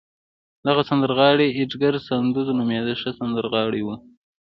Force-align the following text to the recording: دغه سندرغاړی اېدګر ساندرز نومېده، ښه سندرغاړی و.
دغه 0.67 0.81
سندرغاړی 0.89 1.47
اېدګر 1.57 1.93
ساندرز 2.07 2.47
نومېده، 2.57 2.93
ښه 3.01 3.11
سندرغاړی 3.19 3.81
و. 3.83 3.89